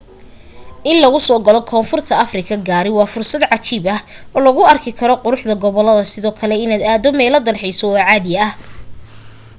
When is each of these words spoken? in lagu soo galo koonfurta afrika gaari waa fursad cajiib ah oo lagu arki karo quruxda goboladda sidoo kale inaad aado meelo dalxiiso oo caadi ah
in 0.89 0.95
lagu 1.03 1.19
soo 1.27 1.39
galo 1.45 1.61
koonfurta 1.71 2.13
afrika 2.25 2.53
gaari 2.69 2.91
waa 2.97 3.11
fursad 3.13 3.43
cajiib 3.51 3.85
ah 3.95 4.01
oo 4.35 4.39
lagu 4.47 4.61
arki 4.73 4.91
karo 4.99 5.13
quruxda 5.25 5.55
goboladda 5.63 6.03
sidoo 6.13 6.37
kale 6.39 6.55
inaad 6.65 6.83
aado 6.91 7.09
meelo 7.19 7.37
dalxiiso 7.41 7.83
oo 7.87 7.97
caadi 8.07 8.31
ah 8.47 8.51